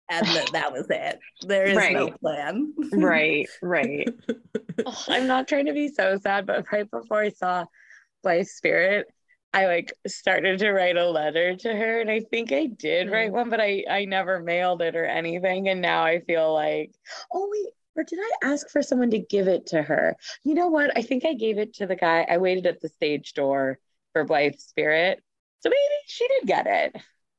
and 0.09 0.25
that, 0.27 0.51
that 0.51 0.71
was 0.71 0.87
it. 0.89 1.19
There 1.41 1.65
is 1.65 1.93
no 1.93 2.09
plan. 2.11 2.73
Right. 2.93 3.47
Right. 3.61 4.09
Oh, 4.85 5.03
I'm 5.07 5.25
not 5.25 5.47
trying 5.47 5.67
to 5.67 5.73
be 5.73 5.87
so 5.87 6.17
sad, 6.17 6.45
but 6.45 6.65
right 6.69 6.91
before 6.91 7.21
I 7.21 7.29
saw 7.29 7.63
Blithe 8.23 8.45
Spirit, 8.45 9.07
I 9.53 9.67
like 9.67 9.93
started 10.05 10.59
to 10.59 10.71
write 10.73 10.97
a 10.97 11.09
letter 11.09 11.55
to 11.55 11.73
her, 11.73 12.01
and 12.01 12.11
I 12.11 12.19
think 12.19 12.51
I 12.51 12.65
did 12.65 13.09
write 13.09 13.27
mm-hmm. 13.27 13.37
one, 13.37 13.49
but 13.49 13.61
I 13.61 13.85
I 13.89 14.03
never 14.03 14.41
mailed 14.41 14.81
it 14.81 14.97
or 14.97 15.05
anything, 15.05 15.69
and 15.69 15.81
now 15.81 16.03
I 16.03 16.19
feel 16.19 16.53
like, 16.53 16.91
oh 17.33 17.49
wait, 17.49 17.71
or 17.95 18.03
did 18.03 18.19
I 18.19 18.51
ask 18.51 18.69
for 18.69 18.81
someone 18.81 19.11
to 19.11 19.19
give 19.19 19.47
it 19.47 19.67
to 19.67 19.81
her? 19.81 20.17
You 20.43 20.55
know 20.55 20.67
what? 20.67 20.91
I 20.97 21.01
think 21.01 21.23
I 21.23 21.35
gave 21.35 21.57
it 21.57 21.75
to 21.75 21.87
the 21.87 21.95
guy. 21.95 22.27
I 22.29 22.37
waited 22.37 22.65
at 22.65 22.81
the 22.81 22.89
stage 22.89 23.31
door 23.31 23.79
for 24.11 24.25
Blithe 24.25 24.55
Spirit, 24.57 25.23
so 25.61 25.69
maybe 25.69 25.77
she 26.05 26.27
did 26.27 26.47
get 26.47 26.67
it. 26.67 26.91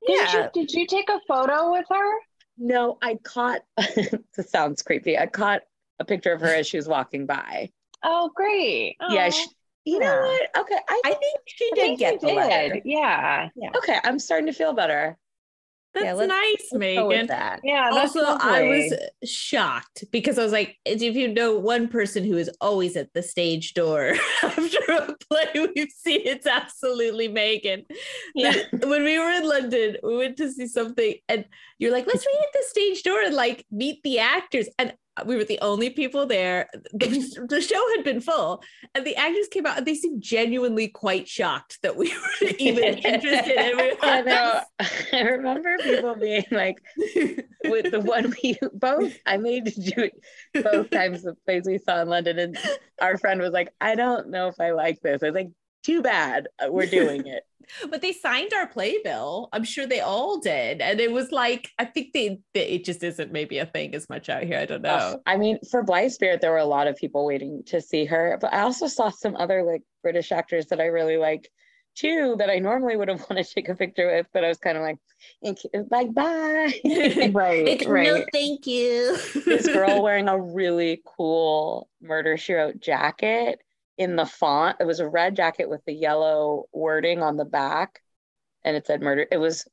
Did 0.07 0.33
you 0.33 0.39
Yeah. 0.39 0.49
did 0.55 0.73
you 0.73 0.87
take 0.87 1.11
a 1.11 1.21
photo 1.29 1.71
with 1.71 1.85
her? 1.91 2.13
No, 2.59 2.99
I 3.03 3.17
caught. 3.23 3.63
this 3.77 4.51
sounds 4.51 4.83
creepy. 4.83 5.19
I 5.19 5.27
caught 5.27 5.63
a 5.99 6.05
picture 6.05 6.33
of 6.33 6.41
her 6.41 6.55
as 6.55 6.67
she 6.67 6.77
was 6.77 6.89
walking 6.89 7.27
by. 7.27 7.71
Oh, 8.03 8.31
great. 8.35 8.97
Yeah, 9.11 9.31
she, 9.31 9.47
you 9.85 9.99
know 9.99 10.17
what? 10.17 10.63
Okay, 10.63 10.79
I 10.89 11.01
I 11.05 11.15
think 11.15 11.41
she 11.47 11.65
I 11.73 11.75
did 11.75 11.81
think 11.83 11.99
get 11.99 12.15
you 12.15 12.29
the 12.29 12.35
letter. 12.35 12.75
did. 12.75 12.83
Yeah. 12.85 13.49
okay. 13.77 13.99
I'm 14.05 14.19
starting 14.19 14.47
to 14.47 14.53
feel 14.53 14.73
better. 14.73 15.17
That's 15.97 16.05
Yeah, 16.07 16.13
let's- 16.13 16.29
nice, 16.29 16.69
Let's 16.73 16.79
Megan. 16.79 17.27
that. 17.27 17.61
Yeah. 17.65 17.91
That's 17.93 18.15
also 18.17 18.39
i 18.41 18.63
was 18.63 18.95
shocked 19.29 20.05
because 20.13 20.39
i 20.39 20.43
was 20.43 20.53
like 20.53 20.77
if 20.85 21.17
you 21.17 21.29
know 21.29 21.59
one 21.59 21.89
person 21.89 22.23
who 22.25 22.37
is 22.37 22.51
always 22.61 22.97
at 22.97 23.13
the 23.15 23.23
stage 23.23 23.75
door 23.75 24.13
after 24.43 24.79
a 24.93 25.15
play 25.29 25.69
we've 25.75 25.91
seen 25.91 26.21
it's 26.25 26.47
absolutely 26.47 27.29
megan 27.29 27.85
Yeah. 28.35 28.55
When 28.85 29.03
we 29.05 29.19
were 29.19 29.31
in 29.31 29.49
london 29.49 29.97
we 30.03 30.17
went 30.17 30.37
to 30.39 30.51
see 30.53 30.69
something 30.69 31.15
and 31.29 31.45
you're 31.79 31.93
like 31.93 32.07
let's 32.07 32.25
meet 32.27 32.39
at 32.47 32.53
the 32.53 32.65
stage 32.69 33.03
door 33.03 33.21
and 33.23 33.35
like 33.35 33.65
meet 33.71 34.03
the 34.05 34.19
actors 34.21 34.69
and 34.79 34.93
we 35.25 35.37
were 35.37 35.45
the 35.45 35.59
only 35.61 35.91
people 35.91 36.27
there 36.27 36.69
the, 36.93 37.47
the 37.49 37.61
show 37.61 37.83
had 37.97 38.05
been 38.05 38.21
full 38.21 38.63
and 38.95 39.07
the 39.07 39.17
actors 39.17 39.49
came 39.49 39.67
out 39.67 39.79
and 39.79 39.87
they 39.87 39.95
seemed 39.95 40.23
genuinely 40.23 40.89
quite 40.89 41.27
shocked 41.27 41.79
that 41.83 41.97
we 41.97 42.09
were 42.43 42.49
even 42.59 42.99
interested 42.99 43.57
and 43.57 43.77
we 43.77 43.97
I 44.03 44.23
know. 44.23 44.61
I 45.13 45.21
remember 45.23 45.77
people 45.83 46.15
being 46.15 46.45
like, 46.51 46.83
with 47.65 47.91
the 47.91 48.01
one 48.01 48.35
we 48.43 48.59
both, 48.73 49.17
I 49.27 49.37
made 49.37 49.67
to 49.67 49.81
do 49.81 50.03
it 50.03 50.63
both 50.63 50.91
times 50.91 51.23
the 51.23 51.35
plays 51.45 51.65
we 51.67 51.79
saw 51.79 52.01
in 52.03 52.09
London, 52.09 52.39
and 52.39 52.59
our 53.01 53.19
friend 53.19 53.41
was 53.41 53.53
like, 53.53 53.73
I 53.81 53.95
don't 53.95 54.31
know 54.31 54.49
if 54.49 54.61
I 54.61 54.71
like 54.73 55.01
this. 55.01 55.23
I 55.23 55.27
was 55.27 55.35
like, 55.35 55.51
too 55.83 56.03
bad, 56.03 56.49
uh, 56.59 56.71
we're 56.71 56.87
doing 56.87 57.27
it. 57.27 57.43
But 57.91 58.03
they 58.03 58.13
signed 58.13 58.53
our 58.55 58.67
playbill. 58.67 59.49
I'm 59.53 59.65
sure 59.65 59.87
they 59.87 60.01
all 60.01 60.39
did. 60.39 60.81
And 60.81 61.01
it 61.01 61.13
was 61.13 61.33
like, 61.33 61.71
I 61.79 61.85
think 61.85 62.13
they, 62.13 62.39
they 62.55 62.69
it 62.69 62.85
just 62.85 63.03
isn't 63.03 63.33
maybe 63.33 63.59
a 63.59 63.67
thing 63.67 63.95
as 63.95 64.09
much 64.09 64.29
out 64.29 64.43
here. 64.45 64.59
I 64.59 64.67
don't 64.67 64.83
know. 64.83 64.91
Uh, 64.91 65.17
I 65.27 65.37
mean, 65.37 65.59
for 65.71 65.83
Blithe 65.83 66.13
Spirit, 66.13 66.41
there 66.41 66.53
were 66.53 66.59
a 66.59 66.65
lot 66.65 66.87
of 66.87 66.97
people 66.97 67.27
waiting 67.27 67.63
to 67.67 67.81
see 67.81 68.05
her, 68.07 68.39
but 68.41 68.53
I 68.53 68.61
also 68.61 68.87
saw 68.87 69.11
some 69.11 69.37
other 69.37 69.63
like 69.63 69.83
British 70.03 70.33
actors 70.33 70.67
that 70.67 70.81
I 70.81 70.87
really 70.87 71.17
liked 71.17 71.49
too 71.97 72.37
that 72.39 72.51
I 72.51 72.59
normally 72.59 72.97
would 72.97 73.09
have 73.09 73.21
wanted 73.31 73.47
to 73.47 73.55
take 73.55 73.69
a 73.69 73.75
picture 73.75 74.07
with, 74.15 74.27
but 74.33 74.45
I 74.45 74.49
was 74.49 74.59
kind 74.59 74.77
of 74.77 74.83
like, 74.83 74.99
like 75.91 76.15
bye. 76.15 76.73
right, 77.33 77.67
Like, 77.67 77.85
right. 77.87 78.07
No, 78.07 78.25
thank 78.33 78.67
you. 78.67 79.17
this 79.45 79.67
girl 79.73 80.03
wearing 80.03 80.29
a 80.29 80.39
really 80.39 81.03
cool 81.17 81.89
Murder 82.01 82.37
She 82.37 82.55
Wrote 82.55 82.81
jacket 82.81 83.61
in 83.99 84.17
the 84.17 84.27
font. 84.27 84.77
It 84.81 84.85
was 84.87 85.01
a 85.01 85.09
red 85.09 85.37
jacket 85.37 85.69
with 85.69 85.85
the 85.87 85.95
yellow 85.95 86.65
wording 86.73 87.23
on 87.23 87.37
the 87.37 87.45
back, 87.45 88.01
and 88.65 88.77
it 88.77 88.87
said 88.87 89.01
murder. 89.03 89.27
It 89.31 89.39
was 89.39 89.67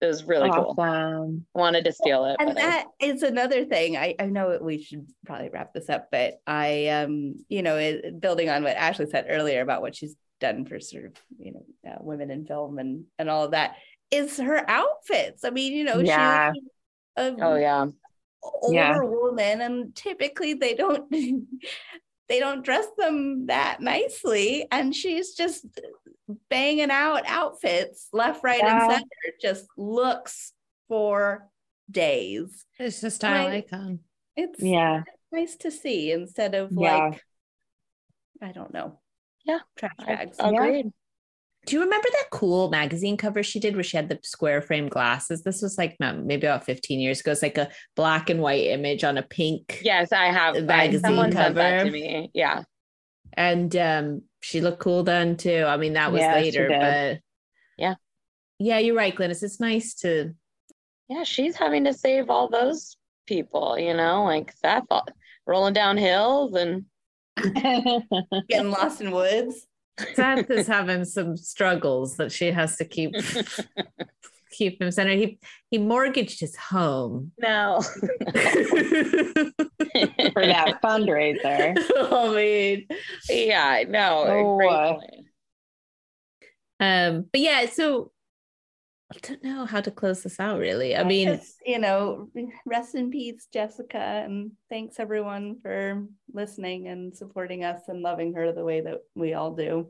it 0.00 0.06
was 0.06 0.22
really 0.24 0.48
cool. 0.50 0.76
awesome. 0.78 1.44
Wanted 1.54 1.84
to 1.86 1.92
steal 1.92 2.24
it, 2.26 2.36
and 2.38 2.54
but 2.54 2.58
I- 2.58 2.60
that 2.62 2.86
is 3.00 3.22
another 3.24 3.64
thing 3.64 3.96
I, 3.96 4.14
I 4.20 4.26
know 4.26 4.56
we 4.60 4.80
should 4.82 5.06
probably 5.26 5.48
wrap 5.50 5.72
this 5.74 5.88
up 5.88 6.08
but 6.12 6.34
i 6.46 6.86
um 6.88 7.34
you 7.48 7.62
know 7.62 7.76
it, 7.76 8.20
building 8.20 8.48
on 8.48 8.62
what 8.62 8.76
ashley 8.76 9.06
said 9.10 9.26
earlier 9.28 9.60
about 9.60 9.82
what 9.82 9.96
she's 9.96 10.14
done 10.40 10.64
for 10.66 10.78
sort 10.78 11.04
of 11.06 11.12
you 11.38 11.52
know 11.52 11.90
uh, 11.90 11.96
women 12.00 12.30
in 12.30 12.46
film 12.46 12.78
and 12.78 13.04
and 13.18 13.28
all 13.28 13.44
of 13.44 13.50
that 13.50 13.74
is 14.12 14.36
her 14.38 14.64
outfits 14.70 15.44
i 15.44 15.50
mean 15.50 15.72
you 15.72 15.82
know 15.84 15.98
Yeah. 15.98 16.52
she's 16.52 16.62
a 17.16 17.34
oh 17.42 17.56
yeah, 17.56 17.86
older 18.62 18.74
Yeah. 18.74 18.98
woman 19.00 19.60
and 19.62 19.94
typically 19.96 20.54
they 20.54 20.74
don't 20.74 21.12
they 22.28 22.38
don't 22.40 22.64
dress 22.64 22.86
them 22.98 23.46
that 23.46 23.80
nicely 23.80 24.66
and 24.70 24.94
she's 24.94 25.34
just 25.34 25.64
banging 26.50 26.90
out 26.90 27.22
outfits 27.26 28.08
left 28.12 28.44
right 28.44 28.60
Yeah. 28.62 28.82
and 28.84 28.92
center 28.92 29.36
just 29.40 29.66
looks 29.76 30.52
for 30.88 31.48
days 31.90 32.64
It's 32.78 33.02
a 33.02 33.10
style 33.10 33.48
Right. 33.48 33.64
icon. 33.66 34.00
it's 34.36 34.62
Yeah. 34.62 35.04
nice 35.32 35.56
to 35.56 35.70
see 35.70 36.12
instead 36.12 36.54
of 36.54 36.70
Yeah. 36.72 36.98
like 37.08 37.24
i 38.42 38.52
don't 38.52 38.72
know 38.72 39.00
Yeah. 39.44 39.60
trash 39.76 39.92
bags 40.06 40.36
agreed. 40.38 40.92
Do 41.68 41.76
you 41.76 41.82
remember 41.82 42.08
that 42.10 42.30
cool 42.30 42.70
magazine 42.70 43.18
cover 43.18 43.42
she 43.42 43.60
did 43.60 43.74
where 43.74 43.84
she 43.84 43.98
had 43.98 44.08
the 44.08 44.18
square 44.22 44.62
frame 44.62 44.88
glasses? 44.88 45.42
This 45.42 45.60
was 45.60 45.76
like 45.76 45.96
maybe 46.00 46.46
about 46.46 46.64
15 46.64 46.98
years 46.98 47.20
ago. 47.20 47.32
It's 47.32 47.42
like 47.42 47.58
a 47.58 47.68
black 47.94 48.30
and 48.30 48.40
white 48.40 48.68
image 48.68 49.04
on 49.04 49.18
a 49.18 49.22
pink. 49.22 49.82
Yes, 49.84 50.10
I 50.10 50.32
have. 50.32 50.56
I, 50.56 50.60
magazine 50.60 51.00
someone 51.00 51.30
sent 51.30 51.56
that 51.56 51.70
to 51.70 51.84
cover. 51.84 51.90
me. 51.90 52.30
Yeah, 52.32 52.62
And 53.34 53.76
um, 53.76 54.22
she 54.40 54.62
looked 54.62 54.78
cool 54.80 55.02
then 55.02 55.36
too. 55.36 55.64
I 55.68 55.76
mean, 55.76 55.92
that 55.92 56.10
was 56.10 56.22
Yeah, 56.22 56.34
later, 56.34 56.68
but 56.70 57.20
Yeah. 57.76 57.94
Yeah, 58.58 58.78
you're 58.78 58.96
right, 58.96 59.14
Glennis. 59.14 59.42
It's 59.42 59.60
nice 59.60 59.94
to 59.96 60.32
yeah. 61.10 61.22
She's 61.24 61.54
having 61.54 61.84
to 61.84 61.92
save 61.92 62.30
all 62.30 62.48
those 62.48 62.96
people. 63.26 63.78
You 63.78 63.92
know, 63.92 64.24
like 64.24 64.52
Seth 64.52 64.84
all- 64.90 65.06
rolling 65.46 65.74
down 65.74 65.98
hills 65.98 66.54
and 66.54 66.86
getting 68.48 68.70
lost 68.70 69.02
in 69.02 69.10
woods 69.10 69.66
Seth 70.14 70.50
is 70.50 70.66
having 70.66 71.04
some 71.04 71.36
struggles 71.36 72.16
that 72.16 72.32
she 72.32 72.50
has 72.50 72.76
to 72.76 72.84
keep 72.84 73.14
keep 74.50 74.80
him 74.80 74.90
centered. 74.90 75.18
He 75.18 75.38
he 75.70 75.78
mortgaged 75.78 76.40
his 76.40 76.56
home. 76.56 77.32
no. 77.38 77.80
For 80.32 80.46
that 80.46 80.80
fundraiser. 80.82 81.76
I 82.10 82.34
mean, 82.34 82.86
yeah, 83.28 83.84
no. 83.88 84.24
Oh, 84.26 84.56
great 84.56 84.70
point. 84.70 85.26
um, 86.80 87.26
but 87.32 87.40
yeah, 87.40 87.66
so 87.66 88.12
I 89.10 89.16
don't 89.22 89.42
know 89.42 89.64
how 89.64 89.80
to 89.80 89.90
close 89.90 90.22
this 90.22 90.38
out 90.38 90.58
really. 90.58 90.94
I 90.94 91.02
mean, 91.02 91.28
Just, 91.28 91.56
you 91.64 91.78
know 91.78 92.28
rest 92.66 92.94
in 92.94 93.10
peace 93.10 93.48
jessica 93.52 93.96
and 93.98 94.52
thanks 94.68 95.00
everyone 95.00 95.56
for 95.62 96.04
listening 96.32 96.88
and 96.88 97.16
supporting 97.16 97.64
us 97.64 97.80
and 97.88 98.02
loving 98.02 98.34
her 98.34 98.52
the 98.52 98.64
way 98.64 98.82
that 98.82 98.98
we 99.14 99.32
all 99.34 99.54
do 99.54 99.88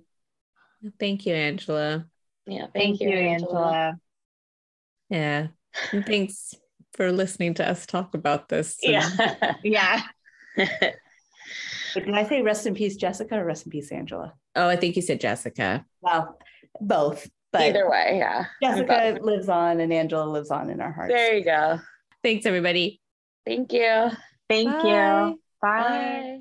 thank 0.99 1.27
you, 1.27 1.35
Angela. 1.35 2.07
Yeah, 2.47 2.67
thank, 2.73 2.99
Thank 2.99 3.01
you, 3.01 3.11
Angela. 3.11 3.95
Yeah. 5.11 5.49
And 5.93 6.07
thanks 6.07 6.55
for 6.95 7.13
listening 7.13 7.55
to 7.55 7.69
us 7.69 7.85
talk 7.87 8.15
about 8.15 8.49
this. 8.49 8.79
and- 8.85 8.93
Yeah. 8.93 9.55
Yeah. 9.65 10.03
Did 11.95 12.11
i 12.15 12.25
say 12.29 12.43
rest 12.43 12.67
in 12.67 12.75
peace 12.75 12.97
jessica 12.97 13.37
or 13.39 13.45
rest 13.45 13.65
in 13.65 13.71
peace 13.71 13.91
angela 13.91 14.35
Oh, 14.55 14.69
I 14.69 14.77
think 14.77 14.97
you 14.97 15.03
said 15.03 15.21
Jessica. 15.21 15.85
well 16.01 16.37
both 16.81 17.29
but 17.53 17.63
Either 17.63 17.89
way, 17.89 18.17
yeah. 18.19 18.47
jessica 18.63 19.19
lives 19.23 19.49
on 19.49 19.81
and 19.81 19.93
angela 19.93 20.25
lives 20.25 20.51
on 20.51 20.71
in 20.71 20.81
our 20.81 20.93
hearts 20.93 21.13
There 21.13 21.35
you 21.35 21.45
go. 21.45 21.81
Thanks, 22.23 22.47
everybody. 22.47 23.01
Thank 23.47 23.73
you. 23.73 24.11
Thank 24.49 24.71
Bye. 24.71 25.29
you. 25.29 25.41
Bye. 25.61 25.79
Bye. 25.83 26.38